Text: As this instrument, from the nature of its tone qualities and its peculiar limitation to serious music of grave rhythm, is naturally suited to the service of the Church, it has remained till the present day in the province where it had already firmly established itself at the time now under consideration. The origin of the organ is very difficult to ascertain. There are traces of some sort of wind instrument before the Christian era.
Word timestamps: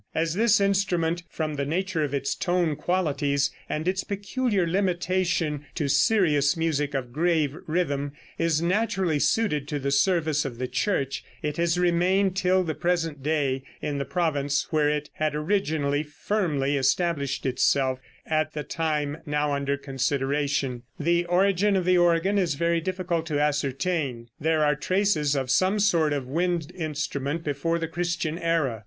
As 0.15 0.33
this 0.33 0.59
instrument, 0.59 1.21
from 1.29 1.53
the 1.57 1.63
nature 1.67 2.03
of 2.03 2.11
its 2.11 2.33
tone 2.33 2.75
qualities 2.75 3.51
and 3.69 3.87
its 3.87 4.03
peculiar 4.03 4.65
limitation 4.65 5.63
to 5.75 5.87
serious 5.87 6.57
music 6.57 6.95
of 6.95 7.13
grave 7.13 7.55
rhythm, 7.67 8.13
is 8.39 8.63
naturally 8.63 9.19
suited 9.19 9.67
to 9.67 9.77
the 9.77 9.91
service 9.91 10.43
of 10.43 10.57
the 10.57 10.67
Church, 10.67 11.23
it 11.43 11.57
has 11.57 11.77
remained 11.77 12.35
till 12.35 12.63
the 12.63 12.73
present 12.73 13.21
day 13.21 13.61
in 13.79 13.99
the 13.99 14.03
province 14.05 14.65
where 14.71 14.89
it 14.89 15.11
had 15.13 15.35
already 15.35 16.01
firmly 16.01 16.77
established 16.77 17.45
itself 17.45 17.99
at 18.25 18.53
the 18.53 18.63
time 18.63 19.17
now 19.27 19.53
under 19.53 19.77
consideration. 19.77 20.81
The 20.99 21.25
origin 21.27 21.75
of 21.75 21.85
the 21.85 21.99
organ 21.99 22.39
is 22.39 22.55
very 22.55 22.81
difficult 22.81 23.27
to 23.27 23.39
ascertain. 23.39 24.29
There 24.39 24.63
are 24.65 24.73
traces 24.73 25.35
of 25.35 25.51
some 25.51 25.77
sort 25.77 26.11
of 26.11 26.25
wind 26.27 26.71
instrument 26.75 27.43
before 27.43 27.77
the 27.77 27.87
Christian 27.87 28.39
era. 28.39 28.79